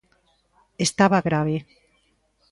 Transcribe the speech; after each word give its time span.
Estaba 0.85 1.21
grave. 1.27 1.57